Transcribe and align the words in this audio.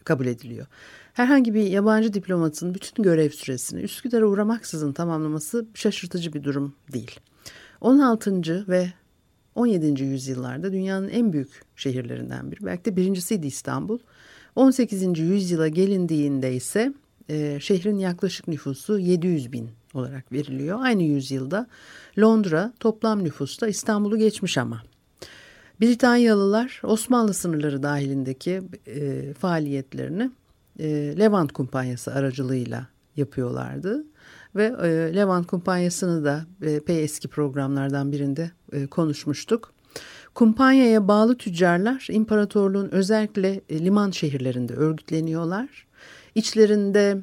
kabul 0.03 0.25
ediliyor. 0.25 0.67
Herhangi 1.15 1.53
bir 1.53 1.63
yabancı 1.63 2.13
diplomatın 2.13 2.73
bütün 2.73 3.03
görev 3.03 3.29
süresini 3.29 3.81
Üsküdar'a 3.81 4.25
uğramaksızın 4.25 4.93
tamamlaması 4.93 5.65
şaşırtıcı 5.73 6.33
bir 6.33 6.43
durum 6.43 6.75
değil. 6.93 7.19
16. 7.81 8.67
ve 8.67 8.93
17. 9.55 10.03
yüzyıllarda 10.03 10.71
dünyanın 10.71 11.09
en 11.09 11.33
büyük 11.33 11.61
şehirlerinden 11.75 12.51
biri. 12.51 12.65
Belki 12.65 12.85
de 12.85 12.95
birincisiydi 12.95 13.47
İstanbul. 13.47 13.99
18. 14.55 15.19
yüzyıla 15.19 15.67
gelindiğinde 15.67 16.55
ise 16.55 16.93
e, 17.29 17.57
şehrin 17.61 17.97
yaklaşık 17.97 18.47
nüfusu 18.47 18.99
700 18.99 19.51
bin 19.51 19.69
olarak 19.93 20.31
veriliyor. 20.31 20.79
Aynı 20.81 21.03
yüzyılda 21.03 21.67
Londra 22.19 22.73
toplam 22.79 23.23
nüfusta 23.23 23.67
İstanbul'u 23.67 24.17
geçmiş 24.17 24.57
ama. 24.57 24.83
Britanyalılar 25.81 26.81
Osmanlı 26.83 27.33
sınırları 27.33 27.83
dahilindeki 27.83 28.61
e, 28.87 29.33
faaliyetlerini 29.33 30.31
e, 30.79 30.87
Levant 31.19 31.51
Kumpanyası 31.51 32.13
aracılığıyla 32.13 32.87
yapıyorlardı. 33.15 34.03
Ve 34.55 34.75
e, 34.83 35.15
Levant 35.15 35.47
Kumpanyası'nı 35.47 36.25
da 36.25 36.45
epey 36.61 37.03
eski 37.03 37.27
programlardan 37.27 38.11
birinde 38.11 38.51
e, 38.71 38.87
konuşmuştuk. 38.87 39.73
Kumpanyaya 40.35 41.07
bağlı 41.07 41.37
tüccarlar 41.37 42.07
imparatorluğun 42.11 42.89
özellikle 42.91 43.61
e, 43.69 43.85
liman 43.85 44.11
şehirlerinde 44.11 44.73
örgütleniyorlar. 44.73 45.87
İçlerinde 46.35 47.17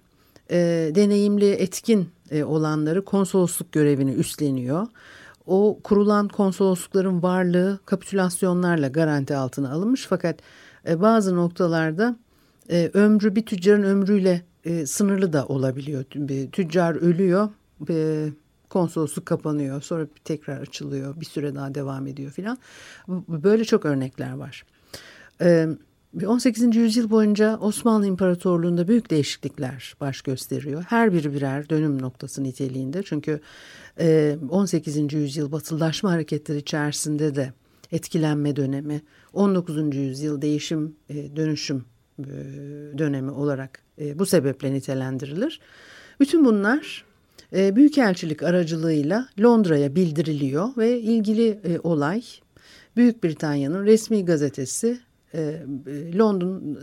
e, 0.50 0.91
deneyimli 0.94 1.50
etkin 1.50 2.09
e, 2.31 2.44
olanları 2.44 3.05
konsolosluk 3.05 3.72
görevini 3.72 4.12
üstleniyor. 4.12 4.87
O 5.47 5.78
kurulan 5.84 6.28
konsoloslukların 6.28 7.22
varlığı 7.22 7.78
kapitülasyonlarla 7.87 8.88
garanti 8.88 9.37
altına 9.37 9.72
alınmış 9.72 10.06
fakat 10.09 10.37
e, 10.88 11.00
bazı 11.00 11.37
noktalarda 11.37 12.16
e, 12.71 12.91
ömrü 12.95 13.37
bir 13.37 13.47
tüccarın 13.47 13.83
ömrüyle 13.83 14.43
e, 14.65 14.87
sınırlı 14.87 15.33
da 15.33 15.47
olabiliyor. 15.47 16.05
Bir 16.15 16.50
tüccar 16.50 16.95
ölüyor, 16.95 17.49
e, 17.89 18.28
konsolosluk 18.71 19.27
kapanıyor, 19.27 19.83
sonra 19.83 20.06
tekrar 20.25 20.61
açılıyor, 20.61 21.21
bir 21.21 21.27
süre 21.27 21.55
daha 21.55 21.75
devam 21.75 22.06
ediyor 22.06 22.31
filan. 22.31 22.59
Böyle 23.28 23.65
çok 23.65 23.84
örnekler 23.84 24.33
var. 24.33 24.65
E, 25.41 25.69
18. 26.27 26.77
yüzyıl 26.77 27.11
boyunca 27.11 27.59
Osmanlı 27.59 28.06
İmparatorluğu'nda 28.06 28.89
büyük 28.89 29.11
değişiklikler 29.11 29.94
baş 30.00 30.23
gösteriyor. 30.23 30.84
Her 30.89 31.12
biri 31.12 31.34
birer 31.34 31.69
dönüm 31.69 32.03
noktası 32.03 32.43
niteliğinde. 32.44 33.03
Çünkü 33.03 33.41
18. 34.50 34.97
E, 34.97 35.17
yüzyıl 35.17 35.53
batılılaşma 35.53 36.11
hareketleri 36.11 36.59
içerisinde 36.59 37.34
de 37.34 37.53
etkilenme 37.93 38.56
dönemi, 38.56 39.03
19. 39.33 39.97
yüzyıl 39.97 40.43
değişim 40.43 40.97
e, 41.09 41.37
dönüşüm 41.37 41.84
e, 42.21 42.25
dönemi 42.99 43.31
olarak 43.31 43.83
bu 44.15 44.27
sebeple 44.27 44.73
nitelendirilir. 44.73 45.61
Bütün 46.21 46.45
bunlar 46.45 47.05
Büyükelçilik 47.53 48.43
aracılığıyla 48.43 49.28
Londra'ya 49.41 49.95
bildiriliyor 49.95 50.69
ve 50.77 51.00
ilgili 51.00 51.61
olay 51.83 52.23
Büyük 52.97 53.25
Britanya'nın 53.25 53.87
resmi 53.87 54.25
gazetesi 54.25 55.00
London 56.19 56.78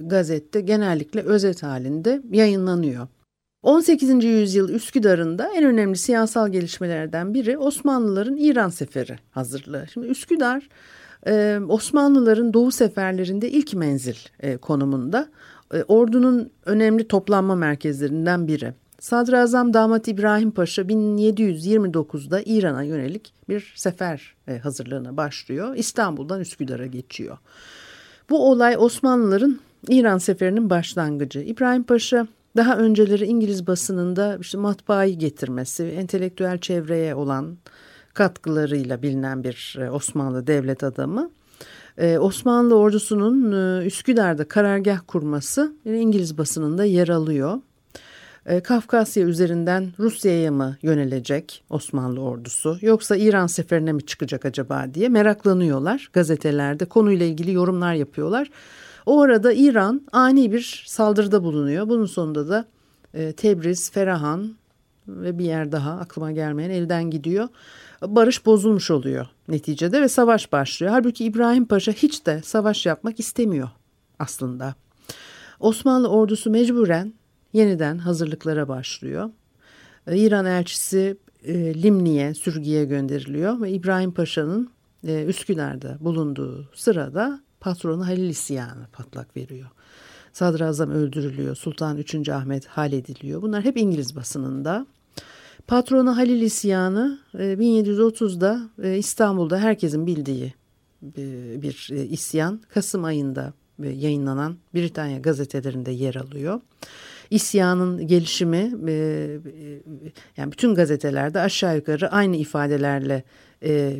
gazette 0.00 0.60
genellikle 0.60 1.20
özet 1.20 1.62
halinde 1.62 2.22
yayınlanıyor. 2.30 3.08
18. 3.64 4.24
yüzyıl 4.24 4.68
Üsküdar'ında 4.68 5.50
en 5.54 5.64
önemli 5.64 5.96
siyasal 5.96 6.48
gelişmelerden 6.48 7.34
biri 7.34 7.58
Osmanlıların 7.58 8.36
İran 8.36 8.68
seferi 8.68 9.18
hazırlığı. 9.30 9.86
Şimdi 9.92 10.06
Üsküdar 10.06 10.68
Osmanlıların 11.68 12.54
doğu 12.54 12.72
seferlerinde 12.72 13.50
ilk 13.50 13.74
menzil 13.74 14.14
konumunda. 14.60 15.28
Ordunun 15.88 16.50
önemli 16.64 17.08
toplanma 17.08 17.54
merkezlerinden 17.54 18.48
biri. 18.48 18.74
Sadrazam 19.00 19.74
Damat 19.74 20.08
İbrahim 20.08 20.50
Paşa 20.50 20.82
1729'da 20.82 22.40
İran'a 22.44 22.82
yönelik 22.82 23.32
bir 23.48 23.72
sefer 23.76 24.34
hazırlığına 24.62 25.16
başlıyor. 25.16 25.76
İstanbul'dan 25.76 26.40
Üsküdar'a 26.40 26.86
geçiyor. 26.86 27.38
Bu 28.30 28.50
olay 28.50 28.76
Osmanlıların 28.78 29.60
İran 29.88 30.18
seferinin 30.18 30.70
başlangıcı. 30.70 31.40
İbrahim 31.40 31.82
Paşa 31.82 32.26
daha 32.56 32.76
önceleri 32.76 33.24
İngiliz 33.24 33.66
basınında 33.66 34.38
işte 34.40 34.58
matbaayı 34.58 35.18
getirmesi, 35.18 35.84
entelektüel 35.84 36.58
çevreye 36.58 37.14
olan 37.14 37.56
katkılarıyla 38.14 39.02
bilinen 39.02 39.44
bir 39.44 39.76
e, 39.80 39.90
Osmanlı 39.90 40.46
devlet 40.46 40.84
adamı. 40.84 41.30
E, 41.98 42.18
Osmanlı 42.18 42.76
ordusunun 42.76 43.52
e, 43.52 43.86
Üsküdar'da 43.86 44.48
karargah 44.48 45.00
kurması 45.06 45.72
İngiliz 45.84 46.38
basınında 46.38 46.84
yer 46.84 47.08
alıyor. 47.08 47.60
Kafkasya 48.64 49.24
üzerinden 49.24 49.92
Rusya'ya 49.98 50.52
mı 50.52 50.76
yönelecek 50.82 51.64
Osmanlı 51.70 52.20
ordusu 52.20 52.78
yoksa 52.80 53.16
İran 53.16 53.46
seferine 53.46 53.92
mi 53.92 54.06
çıkacak 54.06 54.44
acaba 54.44 54.86
diye 54.94 55.08
meraklanıyorlar. 55.08 56.10
Gazetelerde 56.12 56.84
konuyla 56.84 57.26
ilgili 57.26 57.52
yorumlar 57.52 57.94
yapıyorlar. 57.94 58.50
O 59.06 59.20
arada 59.22 59.52
İran 59.52 60.02
ani 60.12 60.52
bir 60.52 60.84
saldırıda 60.86 61.44
bulunuyor. 61.44 61.88
Bunun 61.88 62.06
sonunda 62.06 62.48
da 62.48 62.64
Tebriz, 63.36 63.90
Ferahan 63.90 64.54
ve 65.08 65.38
bir 65.38 65.44
yer 65.44 65.72
daha 65.72 65.92
aklıma 65.92 66.32
gelmeyen 66.32 66.70
elden 66.70 67.10
gidiyor. 67.10 67.48
Barış 68.02 68.46
bozulmuş 68.46 68.90
oluyor 68.90 69.26
neticede 69.48 70.02
ve 70.02 70.08
savaş 70.08 70.52
başlıyor. 70.52 70.92
Halbuki 70.92 71.24
İbrahim 71.24 71.66
Paşa 71.66 71.92
hiç 71.92 72.26
de 72.26 72.42
savaş 72.42 72.86
yapmak 72.86 73.20
istemiyor 73.20 73.68
aslında. 74.18 74.74
Osmanlı 75.60 76.08
ordusu 76.08 76.50
mecburen 76.50 77.14
yeniden 77.52 77.98
hazırlıklara 77.98 78.68
başlıyor. 78.68 79.30
E, 80.06 80.16
İran 80.16 80.46
elçisi 80.46 81.16
e, 81.44 81.82
Limni'ye, 81.82 82.34
sürgüye 82.34 82.84
gönderiliyor 82.84 83.60
ve 83.60 83.70
İbrahim 83.70 84.12
Paşa'nın 84.12 84.70
e, 85.06 85.24
Üsküdar'da 85.24 85.96
bulunduğu 86.00 86.68
sırada 86.74 87.40
patronu 87.60 88.06
Halil 88.06 88.28
isyanı 88.28 88.86
patlak 88.92 89.36
veriyor. 89.36 89.68
Sadrazam 90.32 90.90
öldürülüyor. 90.90 91.56
Sultan 91.56 91.96
3. 91.96 92.28
Ahmet 92.28 92.66
hallediliyor. 92.66 93.42
Bunlar 93.42 93.64
hep 93.64 93.76
İngiliz 93.76 94.16
basınında. 94.16 94.86
Patronu 95.66 96.16
Halil 96.16 96.42
isyanı 96.42 97.18
1730'da 97.34 98.70
e, 98.82 98.88
e, 98.88 98.98
İstanbul'da 98.98 99.58
herkesin 99.58 100.06
bildiği 100.06 100.54
e, 101.18 101.62
bir 101.62 101.88
isyan. 102.10 102.60
Kasım 102.68 103.04
ayında 103.04 103.52
yayınlanan 103.78 104.56
Britanya 104.74 105.18
gazetelerinde 105.18 105.90
yer 105.90 106.14
alıyor. 106.14 106.60
isyanın 107.30 108.06
gelişimi 108.06 108.72
yani 110.36 110.52
bütün 110.52 110.74
gazetelerde 110.74 111.40
aşağı 111.40 111.76
yukarı 111.76 112.12
aynı 112.12 112.36
ifadelerle 112.36 113.24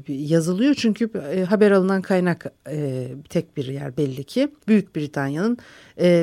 yazılıyor. 0.08 0.74
Çünkü 0.74 1.10
haber 1.48 1.70
alınan 1.70 2.02
kaynak 2.02 2.52
tek 3.28 3.56
bir 3.56 3.64
yer 3.64 3.96
belli 3.96 4.24
ki 4.24 4.48
Büyük 4.68 4.96
Britanya'nın 4.96 5.58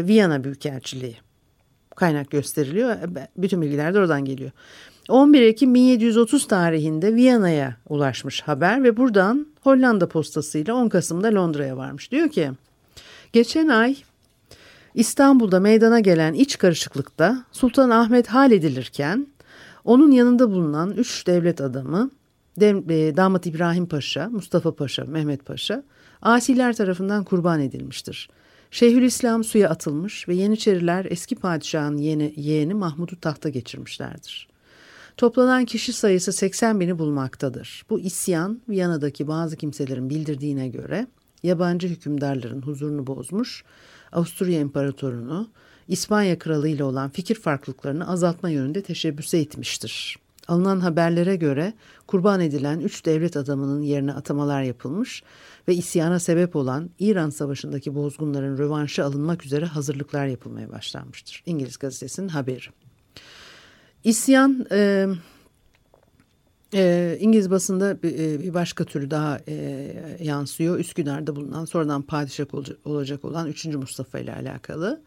Viyana 0.07 0.43
Büyükelçiliği 0.43 1.15
kaynak 1.95 2.31
gösteriliyor. 2.31 2.95
Bütün 3.37 3.61
bilgiler 3.61 3.93
de 3.93 3.99
oradan 3.99 4.25
geliyor. 4.25 4.51
11 5.11 5.41
Ekim 5.41 5.73
1730 5.73 6.47
tarihinde 6.47 7.15
Viyana'ya 7.15 7.75
ulaşmış 7.89 8.41
haber 8.41 8.83
ve 8.83 8.97
buradan 8.97 9.47
Hollanda 9.61 10.07
postasıyla 10.07 10.75
10 10.75 10.89
Kasım'da 10.89 11.35
Londra'ya 11.35 11.77
varmış. 11.77 12.11
Diyor 12.11 12.29
ki 12.29 12.51
geçen 13.33 13.67
ay 13.67 13.95
İstanbul'da 14.95 15.59
meydana 15.59 15.99
gelen 15.99 16.33
iç 16.33 16.57
karışıklıkta 16.57 17.45
Sultan 17.51 17.89
Ahmet 17.89 18.27
halledilirken 18.27 19.27
onun 19.85 20.11
yanında 20.11 20.51
bulunan 20.51 20.91
üç 20.91 21.27
devlet 21.27 21.61
adamı 21.61 22.11
e, 22.61 23.17
Damat 23.17 23.45
İbrahim 23.45 23.85
Paşa, 23.85 24.29
Mustafa 24.29 24.75
Paşa, 24.75 25.05
Mehmet 25.05 25.45
Paşa 25.45 25.83
asiler 26.21 26.75
tarafından 26.75 27.23
kurban 27.23 27.61
edilmiştir. 27.61 28.29
Şeyhülislam 28.71 29.43
suya 29.43 29.69
atılmış 29.69 30.27
ve 30.27 30.35
Yeniçeriler 30.35 31.05
eski 31.09 31.35
padişahın 31.35 31.97
yeğeni, 31.97 32.33
yeğeni 32.37 32.73
Mahmud'u 32.73 33.19
tahta 33.19 33.49
geçirmişlerdir. 33.49 34.50
Toplanan 35.17 35.65
kişi 35.65 35.93
sayısı 35.93 36.33
80 36.33 36.79
bini 36.79 36.99
bulmaktadır. 36.99 37.83
Bu 37.89 37.99
isyan 37.99 38.61
Viyana'daki 38.69 39.27
bazı 39.27 39.55
kimselerin 39.55 40.09
bildirdiğine 40.09 40.67
göre 40.67 41.07
yabancı 41.43 41.87
hükümdarların 41.87 42.61
huzurunu 42.61 43.07
bozmuş, 43.07 43.63
Avusturya 44.11 44.59
İmparatorunu 44.59 45.49
İspanya 45.87 46.39
Kralı 46.39 46.67
ile 46.67 46.83
olan 46.83 47.09
fikir 47.09 47.35
farklılıklarını 47.35 48.09
azaltma 48.09 48.49
yönünde 48.49 48.81
teşebbüse 48.81 49.39
etmiştir. 49.39 50.17
Alınan 50.47 50.79
haberlere 50.79 51.35
göre 51.35 51.73
kurban 52.07 52.41
edilen 52.41 52.79
üç 52.79 53.05
devlet 53.05 53.37
adamının 53.37 53.81
yerine 53.81 54.13
atamalar 54.13 54.61
yapılmış 54.63 55.23
ve 55.67 55.75
isyana 55.75 56.19
sebep 56.19 56.55
olan 56.55 56.89
İran 56.99 57.29
Savaşı'ndaki 57.29 57.95
bozgunların 57.95 58.57
rövanşı 58.57 59.05
alınmak 59.05 59.45
üzere 59.45 59.65
hazırlıklar 59.65 60.25
yapılmaya 60.25 60.71
başlanmıştır. 60.71 61.43
İngiliz 61.45 61.77
gazetesinin 61.77 62.27
haberi. 62.27 62.80
İsyan 64.03 64.65
e, 64.71 65.07
e, 66.73 67.17
İngiliz 67.19 67.51
basında 67.51 67.91
e, 67.91 68.39
bir 68.39 68.53
başka 68.53 68.85
türü 68.85 69.11
daha 69.11 69.39
e, 69.47 69.87
yansıyor. 70.19 70.79
Üsküdar'da 70.79 71.35
bulunan 71.35 71.65
sonradan 71.65 72.01
padişah 72.01 72.45
olacak 72.85 73.25
olan 73.25 73.47
3. 73.47 73.65
Mustafa 73.65 74.19
ile 74.19 74.33
alakalı. 74.33 75.01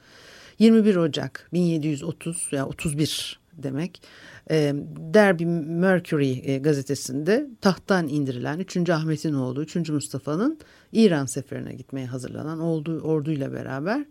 21 0.58 0.96
Ocak 0.96 1.48
1730 1.52 2.48
ya 2.52 2.66
31 2.66 3.40
demek 3.52 4.02
e, 4.50 4.74
Derby 4.96 5.44
Mercury 5.44 6.40
e, 6.42 6.58
gazetesinde 6.58 7.46
tahttan 7.60 8.08
indirilen 8.08 8.58
3. 8.58 8.90
Ahmet'in 8.90 9.34
oğlu 9.34 9.62
3. 9.62 9.76
Mustafa'nın 9.90 10.58
İran 10.92 11.26
seferine 11.26 11.74
gitmeye 11.74 12.06
hazırlanan 12.06 12.60
ordu, 12.60 13.00
orduyla 13.00 13.52
beraber 13.52 14.04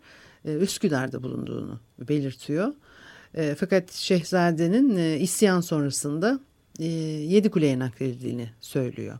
e, 0.44 0.54
Üsküdar'da 0.54 1.22
bulunduğunu 1.22 1.80
belirtiyor. 2.08 2.72
E, 3.34 3.54
fakat 3.54 3.92
Şehzade'nin 3.92 4.96
e, 4.96 5.18
isyan 5.18 5.60
sonrasında 5.60 6.40
e, 6.78 6.86
Yedikule'ye 6.86 7.78
nakledildiğini 7.78 8.50
söylüyor. 8.60 9.18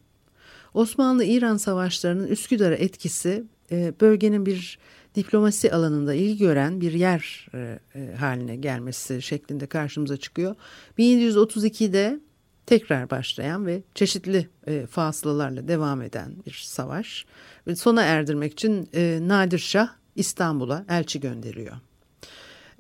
Osmanlı-İran 0.75 1.57
savaşlarının 1.57 2.27
Üsküdar'a 2.27 2.75
etkisi 2.75 3.45
e, 3.71 3.93
bölgenin 4.01 4.47
bir 4.47 4.79
diplomasi 5.15 5.73
alanında 5.73 6.15
ilgi 6.15 6.39
gören 6.39 6.81
bir 6.81 6.93
yer 6.93 7.49
e, 7.55 7.79
e, 7.95 8.15
haline 8.15 8.57
gelmesi 8.57 9.23
şeklinde 9.23 9.67
karşımıza 9.67 10.17
çıkıyor. 10.17 10.55
1732'de 10.99 12.21
tekrar 12.67 13.11
başlayan 13.11 13.67
ve 13.67 13.83
çeşitli 13.95 14.49
e, 14.67 14.87
fasılalarla 14.87 15.69
devam 15.69 16.03
eden 16.03 16.37
bir 16.47 16.63
savaş. 16.67 17.27
Sona 17.75 18.03
erdirmek 18.03 18.53
için 18.53 18.89
e, 18.95 19.19
Nadir 19.23 19.59
Şah 19.59 19.89
İstanbul'a 20.17 20.85
elçi 20.89 21.21
gönderiyor. 21.21 21.77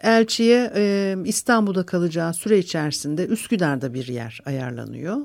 Elçiye 0.04 0.72
e, 0.74 1.16
İstanbul'da 1.24 1.86
kalacağı 1.86 2.34
süre 2.34 2.58
içerisinde 2.58 3.26
Üsküdar'da 3.26 3.94
bir 3.94 4.06
yer 4.06 4.40
ayarlanıyor. 4.44 5.16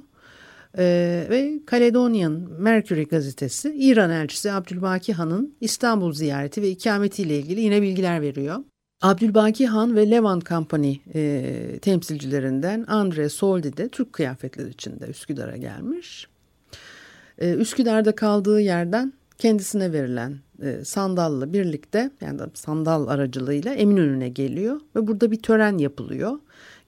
E, 0.77 0.83
ve 1.29 1.59
Caledonian 1.71 2.47
Mercury 2.59 3.03
gazetesi 3.03 3.75
İran 3.77 4.09
elçisi 4.09 4.51
Abdülbaki 4.51 5.13
Han'ın 5.13 5.55
İstanbul 5.61 6.13
ziyareti 6.13 6.61
ve 6.61 6.69
ikametiyle 6.69 7.37
ilgili 7.37 7.61
yine 7.61 7.81
bilgiler 7.81 8.21
veriyor. 8.21 8.57
Abdülbaki 9.01 9.67
Han 9.67 9.95
ve 9.95 10.11
Levant 10.11 10.45
Company 10.45 10.95
e, 11.13 11.79
temsilcilerinden 11.81 12.85
Andre 12.87 13.29
Soldi 13.29 13.77
de 13.77 13.89
Türk 13.89 14.13
kıyafetleri 14.13 14.69
içinde 14.69 15.05
Üsküdar'a 15.05 15.57
gelmiş. 15.57 16.27
E, 17.37 17.53
Üsküdar'da 17.53 18.15
kaldığı 18.15 18.61
yerden 18.61 19.13
kendisine 19.39 19.93
verilen 19.93 20.39
e, 20.61 20.85
sandalla 20.85 21.53
birlikte 21.53 22.11
yani 22.21 22.41
sandal 22.53 23.07
aracılığıyla 23.07 23.73
Eminönü'ne 23.73 24.29
geliyor 24.29 24.81
ve 24.95 25.07
burada 25.07 25.31
bir 25.31 25.39
tören 25.39 25.77
yapılıyor. 25.77 26.39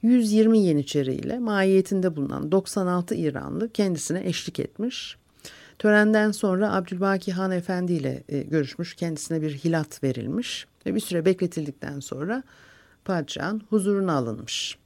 120 0.02 0.58
Yeniçeri 0.58 1.14
ile 1.14 1.38
mahiyetinde 1.38 2.16
bulunan 2.16 2.52
96 2.52 3.14
İranlı 3.14 3.72
kendisine 3.72 4.26
eşlik 4.26 4.60
etmiş. 4.60 5.16
Törenden 5.78 6.32
sonra 6.32 6.74
Abdülbaki 6.74 7.32
Han 7.32 7.50
Efendi 7.50 7.92
ile 7.92 8.22
e, 8.28 8.42
görüşmüş, 8.42 8.94
kendisine 8.94 9.42
bir 9.42 9.54
hilat 9.54 10.04
verilmiş 10.04 10.66
ve 10.86 10.94
bir 10.94 11.00
süre 11.00 11.24
bekletildikten 11.24 12.00
sonra 12.00 12.42
padişahın 13.04 13.62
huzuruna 13.70 14.12
alınmış. 14.12 14.78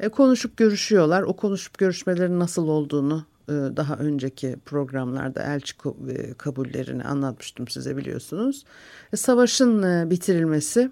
E, 0.00 0.08
konuşup 0.08 0.56
görüşüyorlar. 0.56 1.22
O 1.22 1.36
konuşup 1.36 1.78
görüşmelerin 1.78 2.38
nasıl 2.38 2.68
olduğunu 2.68 3.26
daha 3.48 3.96
önceki 3.96 4.56
programlarda 4.64 5.42
elçi 5.42 5.74
e, 6.08 6.34
kabullerini 6.34 7.04
anlatmıştım 7.04 7.68
size 7.68 7.96
biliyorsunuz. 7.96 8.64
E, 9.12 9.16
savaşın 9.16 10.10
bitirilmesi 10.10 10.90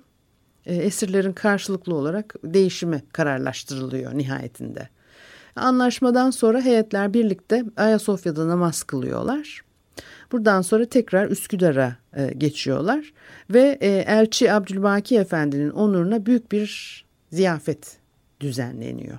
esirlerin 0.67 1.33
karşılıklı 1.33 1.95
olarak 1.95 2.35
değişimi 2.45 3.03
kararlaştırılıyor 3.13 4.19
nihayetinde. 4.19 4.89
Anlaşmadan 5.57 6.31
sonra 6.31 6.61
heyetler 6.61 7.15
birlikte 7.15 7.65
Ayasofya'da 7.77 8.49
namaz 8.49 8.83
kılıyorlar. 8.83 9.63
Buradan 10.33 10.63
sonra 10.63 10.85
tekrar 10.85 11.29
Üsküdar'a 11.31 11.97
geçiyorlar 12.39 13.13
ve 13.51 13.79
elçi 14.07 14.53
Abdülbaki 14.53 15.19
Efendi'nin 15.19 15.71
onuruna 15.71 16.27
büyük 16.27 16.53
bir 16.53 17.05
ziyafet 17.33 17.97
düzenleniyor. 18.41 19.19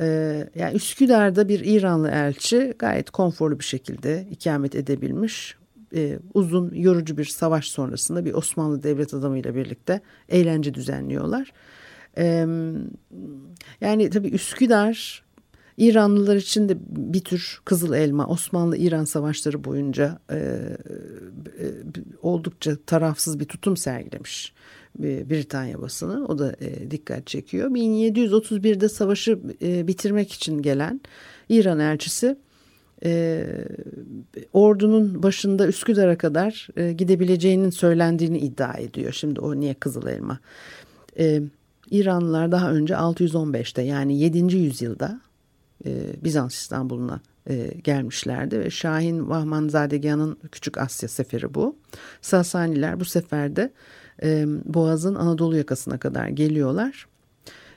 Ee, 0.00 0.48
yani 0.54 0.74
Üsküdar'da 0.74 1.48
bir 1.48 1.60
İranlı 1.64 2.08
elçi 2.08 2.74
gayet 2.78 3.10
konforlu 3.10 3.58
bir 3.58 3.64
şekilde 3.64 4.26
ikamet 4.30 4.74
edebilmiş. 4.74 5.56
Ee, 5.94 6.18
uzun 6.34 6.74
yorucu 6.74 7.16
bir 7.16 7.24
savaş 7.24 7.68
sonrasında 7.68 8.24
bir 8.24 8.34
Osmanlı 8.34 8.82
devlet 8.82 9.14
adamıyla 9.14 9.54
birlikte 9.54 10.00
eğlence 10.28 10.74
düzenliyorlar. 10.74 11.52
Ee, 12.18 12.46
yani 13.80 14.10
tabii 14.10 14.28
Üsküdar 14.28 15.22
İranlılar 15.76 16.36
için 16.36 16.68
de 16.68 16.76
bir 16.88 17.24
tür 17.24 17.60
kızıl 17.64 17.92
elma 17.92 18.26
Osmanlı-İran 18.26 19.04
savaşları 19.04 19.64
boyunca 19.64 20.18
e, 20.30 20.36
e, 20.36 21.66
oldukça 22.22 22.76
tarafsız 22.86 23.40
bir 23.40 23.44
tutum 23.44 23.76
sergilemiş. 23.76 24.52
Britanya 24.98 25.82
basını. 25.82 26.26
O 26.26 26.38
da 26.38 26.56
e, 26.60 26.90
dikkat 26.90 27.26
çekiyor. 27.26 27.70
1731'de 27.70 28.88
savaşı 28.88 29.40
e, 29.62 29.86
bitirmek 29.86 30.32
için 30.32 30.62
gelen 30.62 31.00
İran 31.48 31.78
elçisi 31.78 32.36
e, 33.04 33.44
ordunun 34.52 35.22
başında 35.22 35.66
Üsküdar'a 35.66 36.18
kadar 36.18 36.68
e, 36.76 36.92
gidebileceğinin 36.92 37.70
söylendiğini 37.70 38.38
iddia 38.38 38.74
ediyor. 38.74 39.12
Şimdi 39.12 39.40
o 39.40 39.60
niye 39.60 39.74
Kızıl 39.74 40.06
Elma? 40.06 40.38
E, 41.18 41.42
İranlılar 41.90 42.52
daha 42.52 42.72
önce 42.72 42.94
615'te 42.94 43.82
yani 43.82 44.18
7. 44.18 44.56
yüzyılda 44.56 45.20
e, 45.86 45.90
Bizans 46.24 46.54
İstanbul'una 46.54 47.20
e, 47.50 47.74
gelmişlerdi 47.84 48.60
ve 48.60 48.70
Şahin 48.70 49.28
Vahmanzadegah'ın 49.28 50.38
Küçük 50.52 50.78
Asya 50.78 51.08
seferi 51.08 51.54
bu. 51.54 51.76
Sasaniler 52.20 53.00
bu 53.00 53.04
seferde 53.04 53.72
e, 54.22 54.44
Boğaz'ın 54.64 55.14
Anadolu 55.14 55.56
yakasına 55.56 55.98
kadar 55.98 56.28
geliyorlar. 56.28 57.06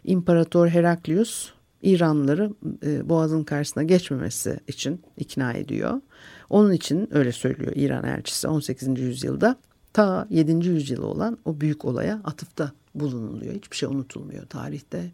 İmparator 0.04 0.68
Heraklius 0.68 1.51
İranlıları 1.82 2.51
e, 2.84 3.10
Boğaz'ın 3.10 3.44
karşısına 3.44 3.84
geçmemesi 3.84 4.60
için 4.68 5.01
ikna 5.18 5.54
ediyor. 5.54 6.01
Onun 6.50 6.72
için 6.72 7.10
öyle 7.12 7.32
söylüyor 7.32 7.72
İran 7.75 8.04
elçisi 8.04 8.48
18. 8.48 9.00
yüzyılda 9.00 9.56
ta 9.94 10.27
7. 10.30 10.68
yüzyılı 10.68 11.08
olan 11.08 11.38
o 11.46 11.62
büyük 11.62 11.86
olaya 11.86 12.22
atıfta 12.24 12.72
bulunuluyor. 12.96 13.54
Hiçbir 13.54 13.75
şey 13.75 13.89
unutulmuyor 13.89 14.46
tarihte. 14.46 15.12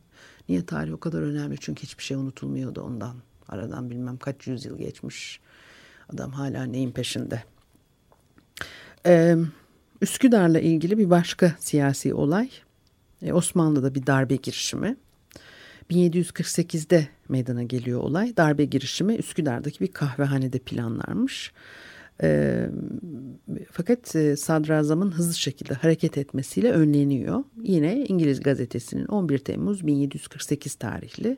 Niye 0.49 0.65
tarih 0.65 0.93
o 0.93 0.99
kadar 0.99 1.21
önemli? 1.21 1.55
Çünkü 1.59 1.83
hiçbir 1.83 2.03
şey 2.03 2.17
unutulmuyordu 2.17 2.81
ondan. 2.81 3.15
Aradan 3.47 3.89
bilmem 3.89 4.17
kaç 4.17 4.47
yüzyıl 4.47 4.77
geçmiş. 4.77 5.39
Adam 6.13 6.31
hala 6.31 6.63
neyin 6.63 6.91
peşinde. 6.91 7.43
Ee, 9.05 9.35
Üsküdar'la 10.01 10.59
ilgili 10.59 10.97
bir 10.97 11.09
başka 11.09 11.55
siyasi 11.59 12.13
olay 12.13 12.49
E, 13.21 13.33
Osmanlı'da 13.33 13.95
bir 13.95 14.07
darbe 14.07 14.35
girişimi. 14.35 14.97
1748'de 15.91 17.07
meydana 17.29 17.63
geliyor 17.63 17.99
olay. 17.99 18.37
Darbe 18.37 18.65
girişimi 18.65 19.15
Üsküdar'daki 19.15 19.79
bir 19.79 19.87
kahvehanede 19.87 20.59
planlanmış. 20.59 21.51
E, 22.23 22.65
fakat 23.71 24.15
e, 24.15 24.35
sadrazamın 24.35 25.11
hızlı 25.11 25.33
şekilde 25.33 25.73
hareket 25.73 26.17
etmesiyle 26.17 26.71
önleniyor. 26.71 27.43
Yine 27.63 28.05
İngiliz 28.05 28.39
gazetesinin 28.39 29.05
11 29.05 29.37
Temmuz 29.37 29.87
1748 29.87 30.75
tarihli 30.75 31.37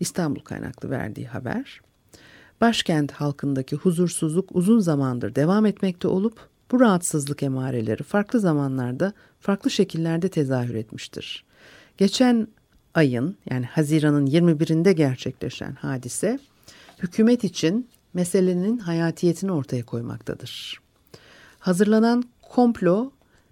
İstanbul 0.00 0.40
kaynaklı 0.40 0.90
verdiği 0.90 1.26
haber. 1.26 1.80
Başkent 2.60 3.12
halkındaki 3.12 3.76
huzursuzluk 3.76 4.56
uzun 4.56 4.78
zamandır 4.78 5.34
devam 5.34 5.66
etmekte 5.66 6.08
olup 6.08 6.48
bu 6.74 6.80
rahatsızlık 6.80 7.42
emareleri 7.42 8.02
farklı 8.02 8.40
zamanlarda 8.40 9.12
farklı 9.40 9.70
şekillerde 9.70 10.28
tezahür 10.28 10.74
etmiştir. 10.74 11.44
Geçen 11.98 12.48
ayın 12.94 13.36
yani 13.50 13.66
Haziran'ın 13.66 14.26
21'inde 14.26 14.92
gerçekleşen 14.92 15.72
hadise 15.72 16.38
hükümet 16.98 17.44
için 17.44 17.88
meselenin 18.14 18.78
hayatiyetini 18.78 19.52
ortaya 19.52 19.82
koymaktadır. 19.82 20.80
Hazırlanan 21.58 22.24
komplo 22.42 23.10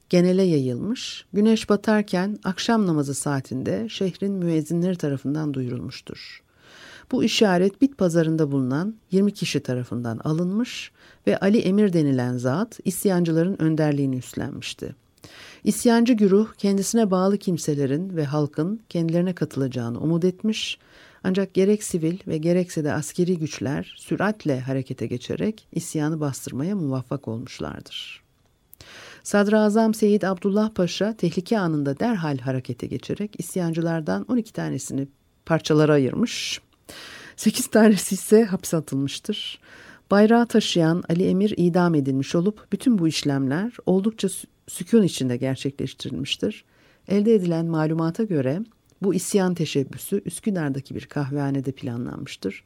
genele 0.09 0.43
yayılmış, 0.43 1.26
güneş 1.33 1.69
batarken 1.69 2.38
akşam 2.45 2.87
namazı 2.87 3.14
saatinde 3.14 3.88
şehrin 3.88 4.33
müezzinleri 4.33 4.97
tarafından 4.97 5.55
duyurulmuştur. 5.55 6.42
Bu 7.12 7.25
işaret 7.25 7.83
bit 7.83 7.99
pazarında 7.99 8.52
bulunan 8.52 8.95
20 9.11 9.33
kişi 9.33 9.61
tarafından 9.61 10.19
alınmış 10.19 10.92
ve 11.26 11.38
Ali 11.38 11.59
Emir 11.59 11.92
denilen 11.92 12.37
zat 12.37 12.81
isyancıların 12.85 13.62
önderliğini 13.62 14.16
üstlenmişti. 14.16 14.95
İsyancı 15.64 16.12
güruh 16.12 16.54
kendisine 16.54 17.11
bağlı 17.11 17.38
kimselerin 17.38 18.16
ve 18.16 18.25
halkın 18.25 18.81
kendilerine 18.88 19.35
katılacağını 19.35 20.00
umut 20.00 20.25
etmiş 20.25 20.78
ancak 21.25 21.54
gerek 21.54 21.85
sivil 21.85 22.19
ve 22.26 22.38
gerekse 22.38 22.85
de 22.85 22.92
askeri 22.92 23.38
güçler 23.38 23.95
süratle 23.97 24.61
harekete 24.61 25.07
geçerek 25.07 25.66
isyanı 25.73 26.21
bastırmaya 26.21 26.76
muvaffak 26.76 27.28
olmuşlardır. 27.28 28.23
Sadrazam 29.23 29.95
Seyyid 29.95 30.23
Abdullah 30.23 30.75
Paşa 30.75 31.16
tehlike 31.16 31.59
anında 31.59 31.99
derhal 31.99 32.38
harekete 32.38 32.87
geçerek 32.87 33.35
isyancılardan 33.38 34.25
12 34.28 34.52
tanesini 34.52 35.09
parçalara 35.47 35.92
ayırmış. 35.92 36.61
8 37.37 37.67
tanesi 37.67 38.15
ise 38.15 38.45
hapse 38.45 38.77
atılmıştır. 38.77 39.61
Bayrağı 40.11 40.47
taşıyan 40.47 41.03
Ali 41.09 41.27
Emir 41.27 41.55
idam 41.57 41.95
edilmiş 41.95 42.35
olup 42.35 42.73
bütün 42.73 42.99
bu 42.99 43.09
işlemler 43.09 43.73
oldukça 43.87 44.29
sükun 44.69 45.03
içinde 45.03 45.37
gerçekleştirilmiştir. 45.37 46.65
Elde 47.09 47.35
edilen 47.35 47.67
malumata 47.67 48.25
göre 48.25 48.61
bu 49.03 49.15
isyan 49.15 49.55
teşebbüsü 49.55 50.23
Üsküdar'daki 50.25 50.95
bir 50.95 51.07
kahvehanede 51.07 51.73
planlanmıştır. 51.73 52.65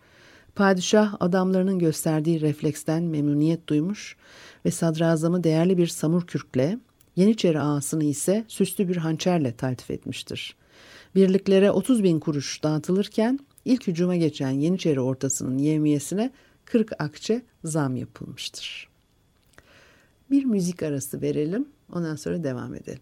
Padişah 0.54 1.16
adamlarının 1.20 1.78
gösterdiği 1.78 2.40
refleksten 2.40 3.02
memnuniyet 3.02 3.68
duymuş 3.68 4.16
ve 4.64 4.70
sadrazamı 4.70 5.44
değerli 5.44 5.78
bir 5.78 5.87
samur 5.87 6.26
kürkle, 6.26 6.78
Yeniçeri 7.16 7.61
ağasını 7.61 8.04
ise 8.04 8.44
süslü 8.49 8.88
bir 8.88 8.96
hançerle 8.96 9.56
taltif 9.56 9.90
etmiştir. 9.90 10.56
Birliklere 11.14 11.70
30 11.70 12.02
bin 12.02 12.20
kuruş 12.20 12.62
dağıtılırken 12.62 13.38
ilk 13.66 13.87
hücuma 13.87 14.16
geçen 14.16 14.50
Yeniçeri 14.50 15.00
ortasının 15.00 15.58
yevmiyesine 15.58 16.30
40 16.64 16.92
akçe 16.99 17.42
zam 17.64 17.96
yapılmıştır. 17.96 18.88
Bir 20.30 20.44
müzik 20.44 20.82
arası 20.82 21.23
verelim, 21.23 21.68
ondan 21.92 22.16
sonra 22.16 22.44
devam 22.44 22.75
edelim. 22.75 23.00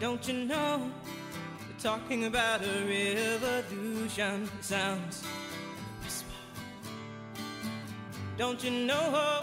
Don't 0.00 0.28
you 0.28 0.48
know 0.48 0.80
we're 1.68 1.82
talking 1.82 2.24
about 2.24 2.62
a 2.62 2.86
revolution 2.88 4.48
sounds. 4.62 5.22
Don't 8.38 8.64
you 8.64 8.70
know 8.70 9.42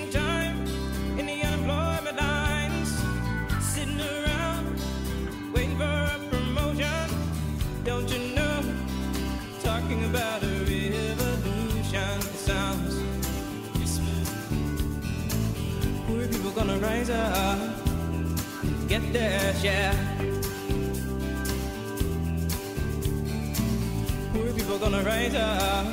it 25.33 25.41
up 25.41 25.85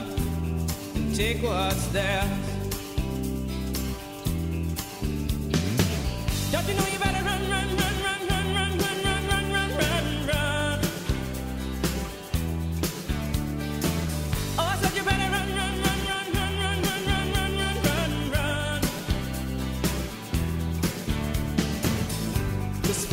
and 0.95 1.14
take 1.14 1.42
what's 1.42 1.87
there. 1.88 2.25
Don't 6.50 6.66
you 6.66 6.75
know 6.75 6.87
you 6.92 6.99
better 6.99 7.25
run, 7.25 7.50
run, 7.50 7.68
run, 7.76 7.97
run, 8.04 8.21
run, 8.30 8.47
run, 8.54 8.78
run, 8.78 8.99
run, 9.04 9.26
run, 9.28 9.45
run, 9.52 9.71
run, 9.78 10.07
run. 10.26 10.78
Oh, 14.59 14.66
I 14.73 14.76
said 14.80 14.97
you 14.97 15.02
better 15.04 15.30
run, 15.30 15.49
run, 15.59 15.75
run, 15.85 16.00
run, 16.09 16.26
run, 16.37 16.52
run, 16.62 16.78
run, 16.87 17.00
run, 17.07 17.26
run, 17.35 17.52
run, 17.59 17.76
run, 17.87 18.12
run. 18.33 18.80
Cause 22.83 23.04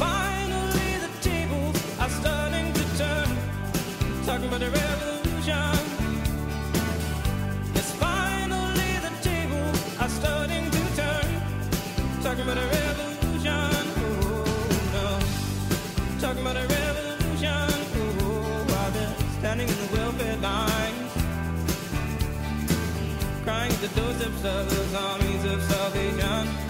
of 23.94 24.42
those 24.42 24.96
armies 24.96 25.46
of 25.46 25.62
salvation. 25.64 26.65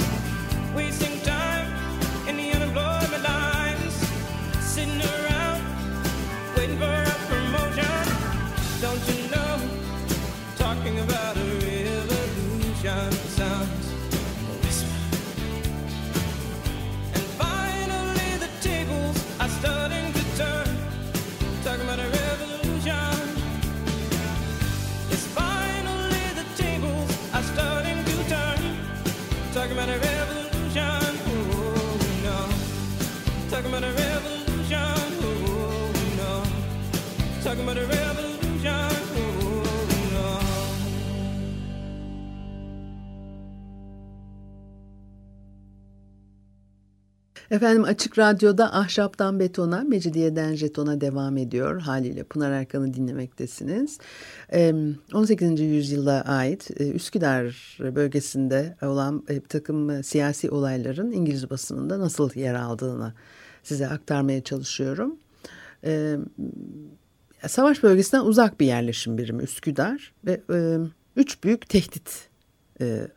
Efendim 47.55 47.83
Açık 47.83 48.17
Radyo'da 48.17 48.73
Ahşaptan 48.73 49.39
Betona, 49.39 49.81
Mecidiyeden 49.81 50.55
Jeton'a 50.55 51.01
devam 51.01 51.37
ediyor. 51.37 51.81
Haliyle 51.81 52.23
Pınar 52.23 52.51
Erkan'ı 52.51 52.93
dinlemektesiniz. 52.93 53.99
18. 55.13 55.59
yüzyıla 55.59 56.21
ait 56.21 56.71
Üsküdar 56.79 57.77
bölgesinde 57.79 58.75
olan 58.81 59.27
bir 59.29 59.39
takım 59.41 60.03
siyasi 60.03 60.49
olayların 60.49 61.11
İngiliz 61.11 61.49
basınında 61.49 61.99
nasıl 61.99 62.29
yer 62.35 62.53
aldığını 62.53 63.13
size 63.63 63.87
aktarmaya 63.87 64.43
çalışıyorum. 64.43 65.17
savaş 67.47 67.83
bölgesinden 67.83 68.23
uzak 68.25 68.59
bir 68.59 68.65
yerleşim 68.65 69.17
birimi 69.17 69.43
Üsküdar 69.43 70.13
ve 70.25 70.41
e, 70.53 70.77
üç 71.15 71.43
büyük 71.43 71.69
tehdit 71.69 72.29
e, 72.81 73.07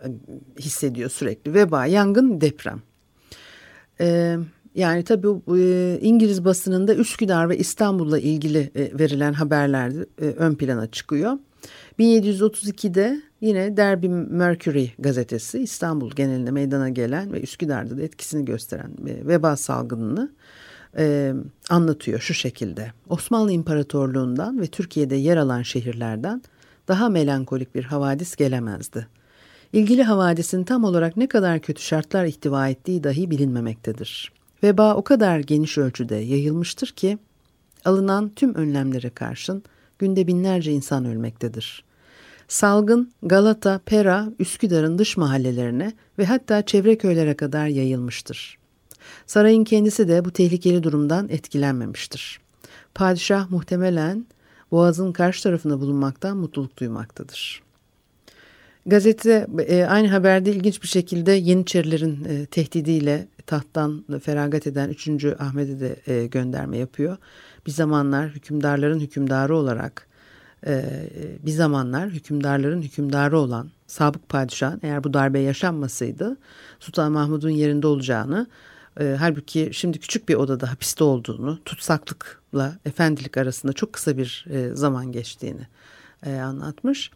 hissediyor 0.58 1.10
sürekli. 1.10 1.54
Veba, 1.54 1.86
yangın, 1.86 2.40
deprem. 2.40 2.82
E, 4.00 4.36
yani 4.74 5.04
tabii 5.04 5.28
e, 5.58 5.98
İngiliz 6.00 6.44
basınında 6.44 6.94
Üsküdar 6.94 7.48
ve 7.48 7.58
İstanbul'la 7.58 8.18
ilgili 8.18 8.70
e, 8.74 8.98
verilen 8.98 9.32
haberler 9.32 9.92
e, 10.20 10.24
ön 10.24 10.54
plana 10.54 10.86
çıkıyor. 10.86 11.38
1732'de 11.98 13.22
yine 13.40 13.76
Derby 13.76 14.08
Mercury 14.08 14.86
gazetesi 14.98 15.58
İstanbul 15.58 16.10
genelinde 16.10 16.50
meydana 16.50 16.88
gelen 16.88 17.32
ve 17.32 17.40
Üsküdar'da 17.40 17.96
da 17.96 18.02
etkisini 18.02 18.44
gösteren 18.44 18.90
veba 19.04 19.56
salgınını 19.56 20.30
e, 20.98 21.34
anlatıyor 21.70 22.20
şu 22.20 22.34
şekilde. 22.34 22.92
Osmanlı 23.08 23.52
İmparatorluğundan 23.52 24.60
ve 24.60 24.66
Türkiye'de 24.66 25.16
yer 25.16 25.36
alan 25.36 25.62
şehirlerden 25.62 26.42
daha 26.88 27.08
melankolik 27.08 27.74
bir 27.74 27.84
havadis 27.84 28.36
gelemezdi. 28.36 29.06
İlgili 29.72 30.02
havadisin 30.02 30.64
tam 30.64 30.84
olarak 30.84 31.16
ne 31.16 31.26
kadar 31.26 31.60
kötü 31.60 31.82
şartlar 31.82 32.24
ihtiva 32.24 32.68
ettiği 32.68 33.04
dahi 33.04 33.30
bilinmemektedir. 33.30 34.32
Veba 34.62 34.94
o 34.94 35.04
kadar 35.04 35.38
geniş 35.38 35.78
ölçüde 35.78 36.16
yayılmıştır 36.16 36.86
ki 36.86 37.18
alınan 37.84 38.28
tüm 38.36 38.54
önlemlere 38.54 39.10
karşın 39.10 39.62
günde 39.98 40.26
binlerce 40.26 40.72
insan 40.72 41.04
ölmektedir. 41.04 41.84
Salgın 42.48 43.12
Galata, 43.22 43.80
Pera, 43.86 44.28
Üsküdar'ın 44.38 44.98
dış 44.98 45.16
mahallelerine 45.16 45.92
ve 46.18 46.24
hatta 46.24 46.62
çevre 46.66 46.98
köylere 46.98 47.34
kadar 47.34 47.66
yayılmıştır. 47.66 48.58
Sarayın 49.26 49.64
kendisi 49.64 50.08
de 50.08 50.24
bu 50.24 50.30
tehlikeli 50.30 50.82
durumdan 50.82 51.28
etkilenmemiştir. 51.28 52.40
Padişah 52.94 53.50
muhtemelen 53.50 54.26
boğazın 54.70 55.12
karşı 55.12 55.42
tarafında 55.42 55.80
bulunmaktan 55.80 56.36
mutluluk 56.36 56.78
duymaktadır. 56.78 57.67
Gazete 58.88 59.46
e, 59.68 59.84
aynı 59.84 60.08
haberde 60.08 60.50
ilginç 60.50 60.82
bir 60.82 60.88
şekilde 60.88 61.32
Yeniçerilerin 61.32 62.24
e, 62.24 62.46
tehdidiyle 62.46 63.28
tahttan 63.46 64.04
feragat 64.22 64.66
eden 64.66 64.88
3. 64.88 65.24
Ahmet'e 65.24 65.80
de 65.80 65.96
e, 66.06 66.26
gönderme 66.26 66.78
yapıyor. 66.78 67.16
Bir 67.66 67.70
zamanlar 67.70 68.28
hükümdarların 68.28 69.00
hükümdarı 69.00 69.56
olarak 69.56 70.08
bir 71.46 71.50
zamanlar 71.50 72.10
hükümdarların 72.10 72.82
hükümdarı 72.82 73.38
olan 73.38 73.70
Sabık 73.86 74.28
Padişah'ın 74.28 74.80
eğer 74.82 75.04
bu 75.04 75.14
darbe 75.14 75.38
yaşanmasaydı 75.38 76.36
Sultan 76.80 77.12
Mahmud'un 77.12 77.50
yerinde 77.50 77.86
olacağını 77.86 78.46
halbuki 78.98 79.70
şimdi 79.72 79.98
küçük 79.98 80.28
bir 80.28 80.34
odada 80.34 80.72
hapiste 80.72 81.04
olduğunu 81.04 81.58
tutsaklıkla 81.64 82.78
efendilik 82.84 83.36
arasında 83.36 83.72
çok 83.72 83.92
kısa 83.92 84.16
bir 84.16 84.46
zaman 84.72 85.12
geçtiğini 85.12 85.66
anlatmış. 86.26 87.10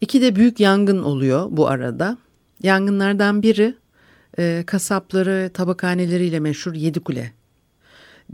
İki 0.00 0.22
de 0.22 0.36
büyük 0.36 0.60
yangın 0.60 1.02
oluyor 1.02 1.46
bu 1.50 1.68
arada. 1.68 2.18
Yangınlardan 2.62 3.42
biri 3.42 3.74
e, 4.38 4.64
kasapları 4.66 5.50
tabakhaneleriyle 5.54 6.40
meşhur 6.40 6.74
Yedikule 6.74 7.32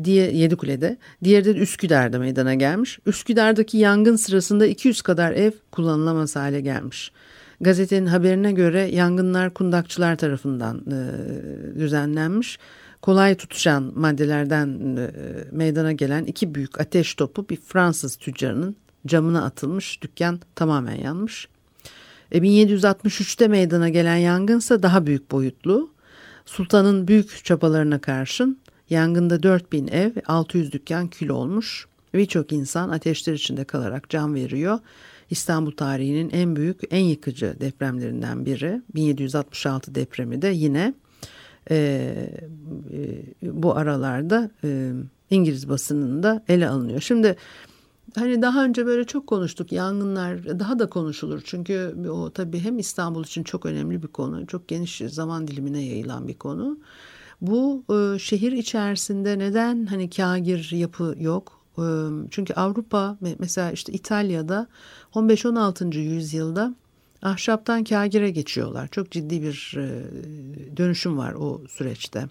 diye 0.05 0.33
Yedikule'de, 0.33 0.97
diğeri 1.25 1.45
de 1.45 1.51
Üsküdar'da 1.55 2.19
meydana 2.19 2.55
gelmiş. 2.55 2.99
Üsküdar'daki 3.07 3.79
yangın 3.79 4.17
sırasında 4.17 4.67
200 4.67 5.03
kadar 5.03 5.33
ev 5.33 5.51
kullanılamaz 5.73 6.37
hale 6.37 6.61
gelmiş. 6.61 7.13
Gazetenin 7.61 8.07
haberine 8.07 8.53
göre 8.53 8.81
yangınlar 8.81 9.55
kundakçılar 9.55 10.17
tarafından 10.17 10.85
e, 10.87 10.99
düzenlenmiş. 11.79 12.59
Kolay 13.03 13.35
tutuşan 13.35 13.93
maddelerden 13.97 14.97
e, 14.97 15.11
meydana 15.53 15.93
gelen 15.93 16.25
iki 16.25 16.55
büyük 16.55 16.81
ateş 16.81 17.15
topu 17.15 17.49
bir 17.49 17.57
Fransız 17.57 18.17
tüccarının 18.17 18.77
camına 19.07 19.45
atılmış. 19.45 20.03
Dükkan 20.03 20.41
tamamen 20.55 20.95
yanmış. 20.95 21.49
E, 22.33 22.39
1763'te 22.39 23.49
meydana 23.49 23.89
gelen 23.89 24.17
yangınsa 24.17 24.83
daha 24.83 25.07
büyük 25.07 25.31
boyutlu. 25.31 25.91
Sultanın 26.47 27.09
büyük 27.09 27.45
çabalarına 27.45 28.01
karşın 28.01 28.59
yangında 28.91 29.43
4000 29.43 29.89
ev 29.89 30.13
600 30.27 30.73
dükkan 30.73 31.09
kül 31.09 31.29
olmuş. 31.29 31.87
Birçok 32.15 32.53
insan 32.53 32.89
ateşler 32.89 33.35
içinde 33.35 33.65
kalarak 33.65 34.11
can 34.11 34.35
veriyor. 34.35 34.79
İstanbul 35.31 35.73
tarihinin 35.73 36.31
en 36.31 36.57
büyük, 36.57 36.81
en 36.91 37.05
yıkıcı 37.05 37.57
depremlerinden 37.61 38.47
biri. 38.47 38.83
1766 38.95 39.95
depremi 39.95 40.43
de 40.43 40.49
yine 40.49 40.95
e, 41.71 41.77
e, 42.93 43.23
bu 43.43 43.77
aralarda 43.77 44.51
e, 44.65 44.93
İngiliz 45.31 45.69
basınında 45.69 46.45
ele 46.49 46.69
alınıyor. 46.69 47.01
Şimdi 47.01 47.37
hani 48.15 48.43
daha 48.43 48.65
önce 48.65 48.87
böyle 48.87 49.05
çok 49.05 49.27
konuştuk 49.27 49.73
yangınlar 49.73 50.59
daha 50.61 50.79
da 50.79 50.89
konuşulur 50.89 51.41
çünkü 51.45 51.95
o 52.11 52.31
tabii 52.31 52.61
hem 52.61 52.79
İstanbul 52.79 53.25
için 53.25 53.43
çok 53.43 53.67
önemli 53.67 54.03
bir 54.03 54.09
konu 54.09 54.47
çok 54.47 54.69
geniş 54.69 55.03
zaman 55.07 55.49
dilimine 55.49 55.85
yayılan 55.85 56.29
bir 56.29 56.35
konu. 56.35 56.79
Bu 57.41 57.85
e, 57.91 58.19
şehir 58.19 58.53
içerisinde 58.53 59.39
neden 59.39 59.87
hani 59.87 60.11
kagir 60.11 60.71
yapı 60.73 61.15
yok? 61.19 61.61
E, 61.79 61.85
çünkü 62.31 62.55
Avrupa 62.55 63.19
mesela 63.39 63.71
işte 63.71 63.93
İtalya'da 63.93 64.67
15-16. 65.15 65.99
yüzyılda 65.99 66.75
ahşaptan 67.23 67.85
kagire 67.85 68.31
geçiyorlar. 68.31 68.89
Çok 68.89 69.11
ciddi 69.11 69.43
bir 69.43 69.75
e, 69.77 69.87
dönüşüm 70.77 71.19
var 71.19 71.33
o 71.33 71.63
süreçte. 71.69 72.29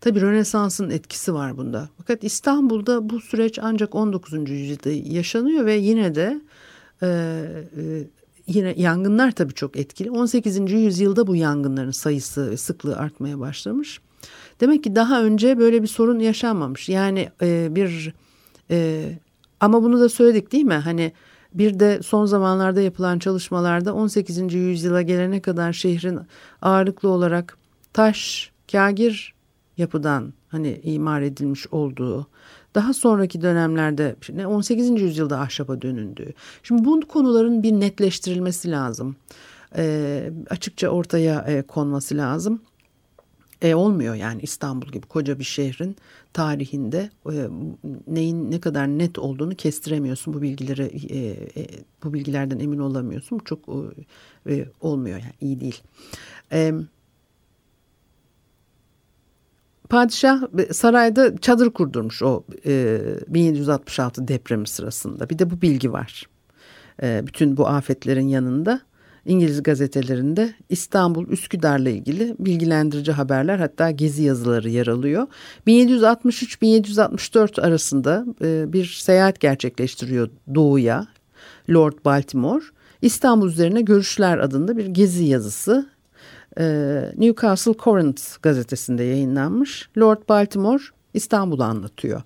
Tabii 0.00 0.20
Rönesans'ın 0.20 0.90
etkisi 0.90 1.34
var 1.34 1.56
bunda. 1.56 1.88
Fakat 1.98 2.24
İstanbul'da 2.24 3.10
bu 3.10 3.20
süreç 3.20 3.58
ancak 3.62 3.94
19. 3.94 4.50
yüzyılda 4.50 5.14
yaşanıyor 5.14 5.66
ve 5.66 5.74
yine 5.74 6.14
de 6.14 6.40
e, 7.02 7.06
e, 7.06 8.04
yine 8.46 8.74
yangınlar 8.76 9.30
tabii 9.30 9.54
çok 9.54 9.76
etkili. 9.76 10.10
18. 10.10 10.72
yüzyılda 10.72 11.26
bu 11.26 11.36
yangınların 11.36 11.90
sayısı 11.90 12.50
ve 12.50 12.56
sıklığı 12.56 12.96
artmaya 12.96 13.40
başlamış. 13.40 14.00
Demek 14.60 14.84
ki 14.84 14.96
daha 14.96 15.22
önce 15.22 15.58
böyle 15.58 15.82
bir 15.82 15.88
sorun 15.88 16.18
yaşanmamış. 16.18 16.88
Yani 16.88 17.28
e, 17.42 17.68
bir 17.70 18.14
e, 18.70 19.08
ama 19.60 19.82
bunu 19.82 20.00
da 20.00 20.08
söyledik 20.08 20.52
değil 20.52 20.64
mi? 20.64 20.74
Hani 20.74 21.12
bir 21.54 21.80
de 21.80 22.02
son 22.02 22.26
zamanlarda 22.26 22.80
yapılan 22.80 23.18
çalışmalarda 23.18 23.94
18. 23.94 24.54
yüzyıla 24.54 25.02
gelene 25.02 25.40
kadar 25.40 25.72
şehrin 25.72 26.20
ağırlıklı 26.62 27.08
olarak 27.08 27.56
taş, 27.92 28.50
kagir 28.72 29.37
yapıdan 29.78 30.32
hani 30.48 30.80
imar 30.82 31.22
edilmiş 31.22 31.66
olduğu, 31.66 32.26
daha 32.74 32.92
sonraki 32.94 33.42
dönemlerde 33.42 34.16
18. 34.46 35.00
yüzyılda 35.00 35.40
ahşaba 35.40 35.82
dönündüğü. 35.82 36.32
Şimdi 36.62 36.84
bu 36.84 37.00
konuların 37.00 37.62
bir 37.62 37.72
netleştirilmesi 37.72 38.70
lazım. 38.70 39.16
E, 39.76 40.30
açıkça 40.50 40.88
ortaya 40.88 41.40
e, 41.40 41.62
konması 41.62 42.16
lazım. 42.16 42.62
E, 43.62 43.74
olmuyor 43.74 44.14
yani 44.14 44.42
İstanbul 44.42 44.86
gibi 44.86 45.06
koca 45.06 45.38
bir 45.38 45.44
şehrin 45.44 45.96
tarihinde 46.32 47.10
e, 47.26 47.48
neyin 48.06 48.50
ne 48.50 48.60
kadar 48.60 48.88
net 48.88 49.18
olduğunu 49.18 49.54
kestiremiyorsun. 49.54 50.34
Bu 50.34 50.42
bilgileri 50.42 50.82
e, 50.82 51.18
e, 51.60 51.66
bu 52.04 52.14
bilgilerden 52.14 52.58
emin 52.58 52.78
olamıyorsun. 52.78 53.38
Çok 53.44 53.58
e, 54.48 54.68
olmuyor 54.80 55.18
yani 55.18 55.34
iyi 55.40 55.60
değil. 55.60 55.82
E, 56.52 56.72
Padişah 59.88 60.42
sarayda 60.72 61.36
çadır 61.36 61.70
kurdurmuş 61.70 62.22
o 62.22 62.44
e, 62.66 63.00
1766 63.28 64.28
depremi 64.28 64.68
sırasında. 64.68 65.30
Bir 65.30 65.38
de 65.38 65.50
bu 65.50 65.62
bilgi 65.62 65.92
var. 65.92 66.26
E, 67.02 67.22
bütün 67.26 67.56
bu 67.56 67.68
afetlerin 67.68 68.28
yanında 68.28 68.80
İngiliz 69.26 69.62
gazetelerinde 69.62 70.54
İstanbul 70.68 71.28
Üsküdar'la 71.28 71.90
ilgili 71.90 72.36
bilgilendirici 72.38 73.12
haberler 73.12 73.58
hatta 73.58 73.90
gezi 73.90 74.22
yazıları 74.22 74.68
yer 74.68 74.86
alıyor. 74.86 75.26
1763-1764 75.66 77.60
arasında 77.60 78.24
e, 78.42 78.72
bir 78.72 78.84
seyahat 78.84 79.40
gerçekleştiriyor 79.40 80.30
doğuya 80.54 81.06
Lord 81.70 82.04
Baltimore. 82.04 82.64
İstanbul 83.02 83.48
üzerine 83.48 83.80
görüşler 83.82 84.38
adında 84.38 84.76
bir 84.76 84.86
gezi 84.86 85.24
yazısı 85.24 85.86
Newcastle 87.16 87.74
Courant 87.78 88.42
gazetesinde 88.42 89.02
yayınlanmış. 89.02 89.88
Lord 89.98 90.28
Baltimore 90.28 90.82
İstanbul'u 91.14 91.64
anlatıyor. 91.64 92.22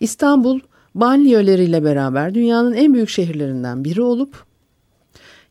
İstanbul 0.00 0.60
banliyöleriyle 0.94 1.84
beraber 1.84 2.34
dünyanın 2.34 2.72
en 2.72 2.94
büyük 2.94 3.08
şehirlerinden 3.08 3.84
biri 3.84 4.02
olup 4.02 4.44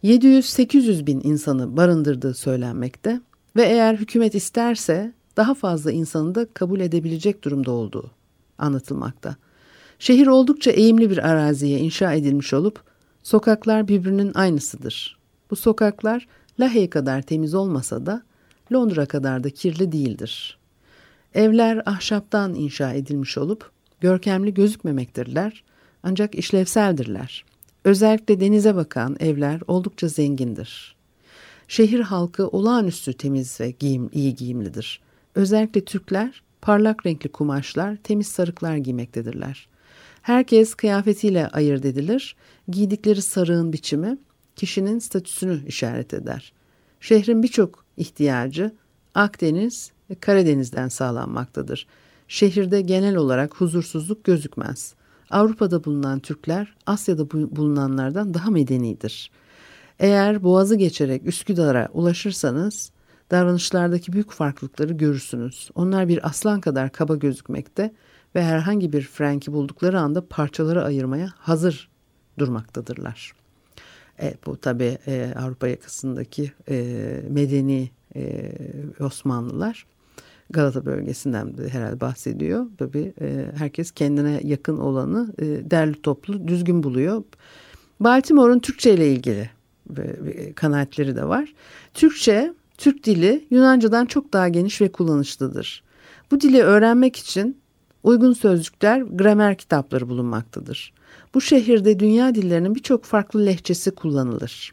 700-800 0.04 1.06
bin 1.06 1.22
insanı 1.24 1.78
barındırdığı 1.78 2.34
söylenmekte 2.34 3.22
ve 3.56 3.64
eğer 3.64 3.96
hükümet 3.96 4.36
isterse 4.36 5.14
daha 5.38 5.54
fazla 5.54 5.92
insanı 5.92 6.36
da 6.36 6.46
kabul 6.54 6.80
edebilecek 6.80 7.44
durumda 7.44 7.72
olduğu 7.72 8.12
anlatılmakta. 8.58 9.36
Şehir 10.00 10.28
oldukça 10.28 10.72
eğimli 10.72 11.10
bir 11.10 11.30
araziye 11.30 11.80
inşa 11.80 12.14
edilmiş 12.14 12.54
olup 12.54 12.84
sokaklar 13.24 13.88
birbirinin 13.88 14.32
aynısıdır. 14.34 15.18
Bu 15.52 15.56
sokaklar 15.56 16.28
Lahey 16.62 16.90
kadar 16.90 17.22
temiz 17.22 17.54
olmasa 17.54 18.06
da 18.06 18.24
Londra 18.74 19.06
kadar 19.06 19.44
da 19.44 19.50
kirli 19.50 19.92
değildir. 19.92 20.58
Evler 21.34 21.84
ahşaptan 21.86 22.54
inşa 22.54 22.94
edilmiş 22.94 23.38
olup 23.38 23.72
görkemli 24.02 24.54
gözükmemektirler 24.54 25.64
ancak 26.04 26.36
işlevseldirler. 26.36 27.46
Özellikle 27.84 28.40
denize 28.40 28.76
bakan 28.76 29.18
evler 29.20 29.62
oldukça 29.68 30.08
zengindir. 30.08 30.96
Şehir 31.68 32.00
halkı 32.00 32.48
olağanüstü 32.48 33.14
temiz 33.14 33.62
ve 33.62 33.72
giyim, 33.72 34.10
iyi 34.14 34.36
giyimlidir. 34.36 35.02
Özellikle 35.36 35.86
Türkler 35.86 36.44
parlak 36.62 37.06
renkli 37.06 37.30
kumaşlar, 37.30 37.96
temiz 37.96 38.28
sarıklar 38.28 38.76
giymektedirler. 38.76 39.68
Herkes 40.22 40.74
kıyafetiyle 40.74 41.48
ayırt 41.48 41.86
edilir. 41.86 42.36
Giydikleri 42.68 43.22
sarığın 43.22 43.74
biçimi 43.74 44.18
kişinin 44.62 45.00
statüsünü 45.00 45.66
işaret 45.68 46.14
eder. 46.14 46.54
Şehrin 47.00 47.44
birçok 47.44 47.86
ihtiyacı 47.98 48.72
Akdeniz 49.16 49.92
ve 50.10 50.16
Karadeniz'den 50.16 50.88
sağlanmaktadır. 50.88 51.88
Şehirde 52.28 52.82
genel 52.82 53.16
olarak 53.16 53.56
huzursuzluk 53.56 54.24
gözükmez. 54.24 54.94
Avrupa'da 55.30 55.84
bulunan 55.84 56.20
Türkler 56.20 56.76
Asya'da 56.86 57.32
bulunanlardan 57.32 58.34
daha 58.34 58.52
medenidir. 58.52 59.32
Eğer 60.00 60.44
boğazı 60.44 60.76
geçerek 60.76 61.26
Üsküdar'a 61.26 61.90
ulaşırsanız 61.94 62.92
davranışlardaki 63.32 64.14
büyük 64.14 64.32
farklılıkları 64.32 64.94
görürsünüz. 64.94 65.70
Onlar 65.76 66.08
bir 66.08 66.28
aslan 66.28 66.62
kadar 66.62 66.92
kaba 66.92 67.16
gözükmekte 67.16 67.94
ve 68.36 68.44
herhangi 68.44 68.94
bir 68.94 69.02
frenki 69.02 69.54
buldukları 69.54 70.00
anda 70.00 70.28
parçaları 70.28 70.84
ayırmaya 70.84 71.34
hazır 71.38 71.90
durmaktadırlar. 72.40 73.41
E, 74.22 74.34
bu 74.46 74.58
tabi 74.58 74.98
e, 75.08 75.34
Avrupa 75.36 75.68
yakasındaki 75.68 76.52
e, 76.70 76.86
medeni 77.30 77.90
e, 78.16 78.52
Osmanlılar 79.00 79.86
Galata 80.52 80.86
bölgesinden 80.86 81.58
de 81.58 81.70
herhalde 81.70 82.02
bahsediyor. 82.02 82.66
Tabi 82.78 83.14
e, 83.22 83.46
herkes 83.58 83.92
kendine 83.92 84.42
yakın 84.44 84.78
olanı 84.78 85.34
e, 85.40 85.46
derli 85.72 86.02
toplu 86.02 86.48
düzgün 86.48 86.84
buluyor. 86.84 87.24
Baltimore'un 88.00 88.60
Türkçe 88.60 88.94
ile 88.94 89.12
ilgili 89.12 89.50
e, 89.98 90.54
kanaatleri 90.54 91.16
de 91.16 91.28
var. 91.28 91.54
Türkçe, 91.94 92.54
Türk 92.78 93.04
dili 93.04 93.48
Yunanca'dan 93.50 94.06
çok 94.06 94.34
daha 94.34 94.48
geniş 94.48 94.82
ve 94.82 94.92
kullanışlıdır. 94.92 95.84
Bu 96.32 96.42
dili 96.42 96.62
öğrenmek 96.62 97.16
için 97.16 97.61
uygun 98.04 98.34
sözcükler, 98.34 99.02
gramer 99.02 99.58
kitapları 99.58 100.10
bulunmaktadır. 100.10 100.94
Bu 101.34 101.42
şehirde 101.42 102.00
dünya 102.00 102.36
dillerinin 102.36 102.76
birçok 102.76 103.04
farklı 103.04 103.46
lehçesi 103.46 103.92
kullanılır. 103.92 104.72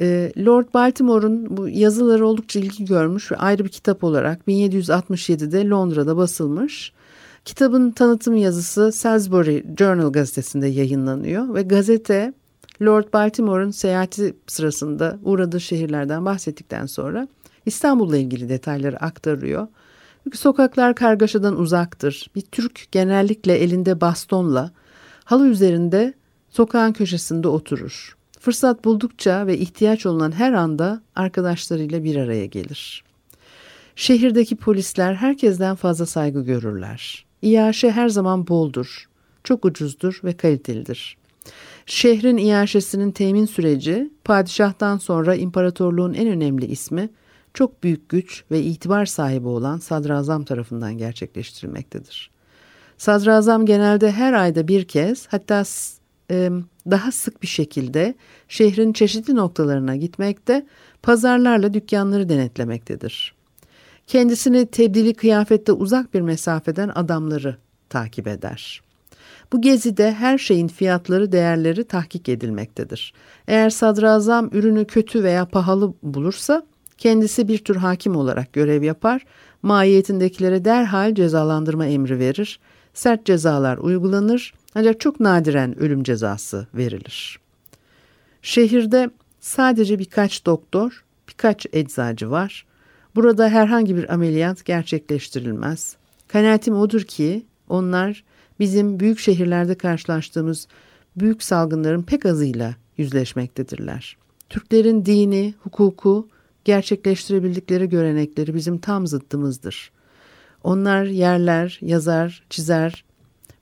Ee, 0.00 0.32
Lord 0.38 0.74
Baltimore'un 0.74 1.56
bu 1.56 1.68
yazıları 1.68 2.26
oldukça 2.26 2.60
ilgi 2.60 2.84
görmüş 2.84 3.32
ve 3.32 3.36
ayrı 3.36 3.64
bir 3.64 3.68
kitap 3.68 4.04
olarak 4.04 4.40
1767'de 4.48 5.68
Londra'da 5.68 6.16
basılmış. 6.16 6.92
Kitabın 7.44 7.90
tanıtım 7.90 8.36
yazısı 8.36 8.92
Salisbury 8.92 9.64
Journal 9.78 10.12
gazetesinde 10.12 10.66
yayınlanıyor 10.66 11.54
ve 11.54 11.62
gazete 11.62 12.32
Lord 12.82 13.12
Baltimore'un 13.12 13.70
seyahati 13.70 14.34
sırasında 14.46 15.18
uğradığı 15.22 15.60
şehirlerden 15.60 16.24
bahsettikten 16.24 16.86
sonra 16.86 17.28
İstanbul'la 17.66 18.16
ilgili 18.16 18.48
detayları 18.48 18.96
aktarıyor. 19.00 19.68
Çünkü 20.24 20.38
sokaklar 20.38 20.94
kargaşadan 20.94 21.60
uzaktır. 21.60 22.30
Bir 22.34 22.40
Türk 22.40 22.92
genellikle 22.92 23.54
elinde 23.54 24.00
bastonla 24.00 24.70
halı 25.24 25.48
üzerinde 25.48 26.14
sokağın 26.50 26.92
köşesinde 26.92 27.48
oturur. 27.48 28.16
Fırsat 28.40 28.84
buldukça 28.84 29.46
ve 29.46 29.58
ihtiyaç 29.58 30.06
olunan 30.06 30.32
her 30.32 30.52
anda 30.52 31.02
arkadaşlarıyla 31.16 32.04
bir 32.04 32.16
araya 32.16 32.46
gelir. 32.46 33.04
Şehirdeki 33.96 34.56
polisler 34.56 35.14
herkesten 35.14 35.76
fazla 35.76 36.06
saygı 36.06 36.44
görürler. 36.44 37.26
İyaşe 37.42 37.90
her 37.90 38.08
zaman 38.08 38.48
boldur, 38.48 39.08
çok 39.44 39.64
ucuzdur 39.64 40.20
ve 40.24 40.36
kalitelidir. 40.36 41.16
Şehrin 41.86 42.36
iaşesinin 42.36 43.10
temin 43.10 43.46
süreci 43.46 44.10
padişahtan 44.24 44.98
sonra 44.98 45.34
imparatorluğun 45.34 46.14
en 46.14 46.28
önemli 46.28 46.66
ismi 46.66 47.08
çok 47.54 47.82
büyük 47.82 48.08
güç 48.08 48.44
ve 48.50 48.62
itibar 48.62 49.06
sahibi 49.06 49.48
olan 49.48 49.78
sadrazam 49.78 50.44
tarafından 50.44 50.98
gerçekleştirilmektedir. 50.98 52.30
Sadrazam 52.98 53.66
genelde 53.66 54.12
her 54.12 54.32
ayda 54.32 54.68
bir 54.68 54.84
kez 54.84 55.26
hatta 55.26 55.64
daha 56.90 57.12
sık 57.12 57.42
bir 57.42 57.46
şekilde 57.46 58.14
şehrin 58.48 58.92
çeşitli 58.92 59.34
noktalarına 59.34 59.96
gitmekte, 59.96 60.66
pazarlarla 61.02 61.74
dükkanları 61.74 62.28
denetlemektedir. 62.28 63.34
Kendisini 64.06 64.66
tebdili 64.66 65.14
kıyafette 65.14 65.72
uzak 65.72 66.14
bir 66.14 66.20
mesafeden 66.20 66.90
adamları 66.94 67.56
takip 67.88 68.26
eder. 68.26 68.82
Bu 69.52 69.60
gezide 69.60 70.12
her 70.12 70.38
şeyin 70.38 70.68
fiyatları, 70.68 71.32
değerleri 71.32 71.84
tahkik 71.84 72.28
edilmektedir. 72.28 73.14
Eğer 73.48 73.70
sadrazam 73.70 74.50
ürünü 74.52 74.84
kötü 74.84 75.24
veya 75.24 75.44
pahalı 75.44 75.94
bulursa 76.02 76.66
kendisi 77.00 77.48
bir 77.48 77.58
tür 77.58 77.76
hakim 77.76 78.16
olarak 78.16 78.52
görev 78.52 78.82
yapar, 78.82 79.24
mahiyetindekilere 79.62 80.64
derhal 80.64 81.14
cezalandırma 81.14 81.86
emri 81.86 82.18
verir, 82.18 82.60
sert 82.94 83.24
cezalar 83.24 83.78
uygulanır 83.78 84.54
ancak 84.74 85.00
çok 85.00 85.20
nadiren 85.20 85.78
ölüm 85.78 86.02
cezası 86.02 86.66
verilir. 86.74 87.40
Şehirde 88.42 89.10
sadece 89.40 89.98
birkaç 89.98 90.46
doktor, 90.46 91.04
birkaç 91.28 91.66
eczacı 91.72 92.30
var. 92.30 92.66
Burada 93.14 93.48
herhangi 93.48 93.96
bir 93.96 94.14
ameliyat 94.14 94.64
gerçekleştirilmez. 94.64 95.96
Kanaatim 96.28 96.74
odur 96.74 97.02
ki 97.02 97.46
onlar 97.68 98.24
bizim 98.60 99.00
büyük 99.00 99.18
şehirlerde 99.18 99.74
karşılaştığımız 99.74 100.68
büyük 101.16 101.42
salgınların 101.42 102.02
pek 102.02 102.26
azıyla 102.26 102.74
yüzleşmektedirler. 102.96 104.16
Türklerin 104.48 105.06
dini, 105.06 105.54
hukuku, 105.60 106.28
gerçekleştirebildikleri 106.64 107.88
görenekleri 107.88 108.54
bizim 108.54 108.78
tam 108.78 109.06
zıttımızdır. 109.06 109.90
Onlar 110.64 111.04
yerler, 111.04 111.78
yazar, 111.82 112.42
çizer 112.50 113.04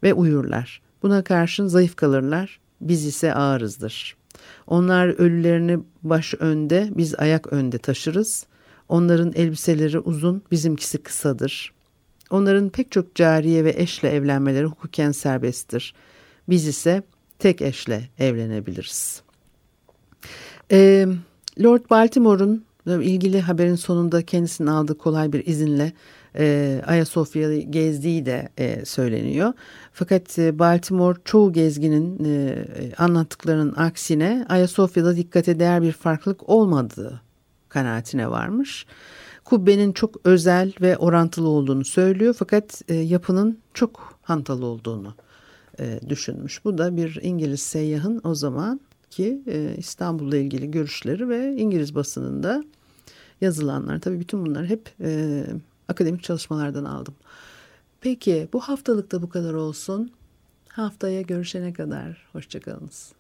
ve 0.03 0.15
uyurlar. 0.15 0.83
Buna 1.03 1.25
karşın 1.25 1.67
zayıf 1.67 1.97
kalırlar, 1.97 2.61
biz 2.81 3.07
ise 3.07 3.35
ağırızdır. 3.35 4.17
Onlar 4.67 5.09
ölülerini 5.09 5.79
baş 6.03 6.35
önde, 6.35 6.89
biz 6.91 7.15
ayak 7.19 7.53
önde 7.53 7.79
taşırız. 7.79 8.47
Onların 8.89 9.33
elbiseleri 9.37 9.99
uzun, 9.99 10.43
bizimkisi 10.51 10.99
kısadır. 10.99 11.73
Onların 12.31 12.69
pek 12.69 12.93
çok 12.93 13.15
cariye 13.15 13.65
ve 13.65 13.75
eşle 13.77 14.11
evlenmeleri 14.11 14.65
hukuken 14.65 15.13
serbesttir. 15.13 15.95
Biz 16.49 16.67
ise 16.67 17.03
tek 17.39 17.63
eşle 17.63 18.09
evlenebiliriz. 18.19 19.23
Ee, 20.73 21.07
Lord 21.63 21.91
Baltimore'un 21.91 22.65
ilgili 22.97 23.41
haberin 23.41 23.75
sonunda 23.75 24.23
kendisinin 24.23 24.69
aldığı 24.69 24.99
kolay 24.99 25.33
bir 25.33 25.47
izinle 25.47 25.93
e, 26.39 26.81
Ayasofya'yı 26.87 27.71
gezdiği 27.71 28.27
de 28.27 28.49
e, 28.59 28.85
söyleniyor. 28.85 29.53
Fakat 29.93 30.39
e, 30.39 30.59
Baltimore 30.59 31.19
çoğu 31.25 31.53
gezginin 31.53 32.25
e, 32.25 32.65
anlattıklarının 32.99 33.75
aksine 33.77 34.47
Ayasofya'da 34.49 35.17
dikkate 35.17 35.61
değer 35.61 35.83
bir 35.83 35.93
farklılık 35.93 36.49
olmadığı 36.49 37.21
kanaatine 37.69 38.31
varmış. 38.31 38.87
Kubbenin 39.45 39.93
çok 39.93 40.17
özel 40.25 40.73
ve 40.81 40.97
orantılı 40.97 41.49
olduğunu 41.49 41.85
söylüyor 41.85 42.35
fakat 42.39 42.83
e, 42.89 42.95
yapının 42.95 43.59
çok 43.75 44.19
hantal 44.23 44.63
olduğunu 44.63 45.15
e, 45.81 46.01
düşünmüş. 46.09 46.65
Bu 46.65 46.79
da 46.79 46.97
bir 46.97 47.19
İngiliz 47.23 47.63
seyyahın 47.63 48.21
o 48.25 48.35
zaman 48.35 48.81
ki 49.11 49.43
e, 49.47 49.75
İstanbul'la 49.77 50.37
ilgili 50.37 50.71
görüşleri 50.71 51.29
ve 51.29 51.57
İngiliz 51.57 51.95
basınında 51.95 52.65
yazılanlar. 53.41 54.01
Tabii 54.01 54.21
bütün 54.21 54.47
bunlar 54.47 54.67
hep 54.67 54.95
e, 55.01 55.45
akademik 55.89 56.23
çalışmalardan 56.23 56.85
aldım. 56.85 57.15
Peki 58.01 58.49
bu 58.53 58.61
haftalıkta 58.61 59.23
bu 59.23 59.29
kadar 59.29 59.55
olsun. 59.55 60.11
Haftaya 60.69 61.21
görüşene 61.23 61.73
kadar 61.73 62.29
hoşçakalınız. 62.33 63.13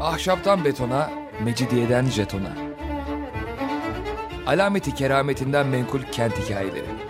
Ahşaptan 0.00 0.64
betona, 0.64 1.10
mecidiyeden 1.44 2.04
jetona. 2.04 2.52
Alameti 4.46 4.94
kerametinden 4.94 5.66
menkul 5.66 6.00
kent 6.12 6.32
hikayeleri. 6.38 7.09